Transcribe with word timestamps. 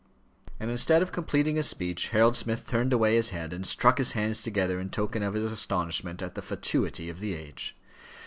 and 0.59 0.71
instead 0.71 1.03
of 1.03 1.11
completing 1.11 1.57
his 1.57 1.69
speech 1.69 2.07
Harold 2.07 2.35
Smith 2.35 2.65
turned 2.65 2.91
away 2.91 3.13
his 3.13 3.29
head, 3.29 3.53
and 3.53 3.67
struck 3.67 3.99
his 3.99 4.13
hands 4.13 4.41
together 4.41 4.79
in 4.79 4.89
token 4.89 5.21
of 5.21 5.35
his 5.35 5.43
astonishment 5.51 6.23
at 6.23 6.33
the 6.33 6.41
fatuity 6.41 7.07
of 7.07 7.19
the 7.19 7.35
age. 7.35 7.77